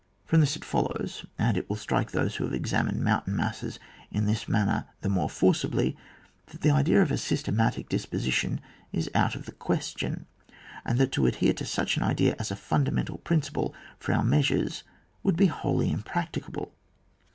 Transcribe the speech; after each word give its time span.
From 0.25 0.39
this 0.39 0.55
it 0.55 0.65
follows, 0.65 1.27
and 1.37 1.55
it 1.55 1.69
will 1.69 1.75
strike 1.75 2.09
those 2.09 2.35
who 2.37 2.43
have 2.45 2.55
examined 2.55 3.03
moimtain 3.03 3.27
masses 3.35 3.77
in 4.09 4.25
this 4.25 4.47
manner 4.49 4.87
the 5.01 5.09
more 5.09 5.29
forcibly, 5.29 5.95
that 6.47 6.61
the 6.61 6.71
idea 6.71 7.03
of 7.03 7.11
a 7.11 7.19
systematic 7.19 7.87
disposition 7.87 8.61
is 8.91 9.11
out 9.13 9.35
of 9.35 9.45
the 9.45 9.51
question, 9.51 10.25
and 10.83 10.97
that 10.97 11.11
to 11.11 11.27
adhere 11.27 11.53
to 11.53 11.65
such 11.65 11.97
an 11.97 12.03
idea 12.03 12.35
as 12.39 12.49
a 12.49 12.55
fundamental 12.55 13.19
prin 13.19 13.41
ciple 13.41 13.73
for 13.99 14.13
our 14.13 14.23
measures 14.23 14.81
would 15.21 15.35
be 15.37 15.45
wholly 15.45 15.91
impracticable. 15.91 16.73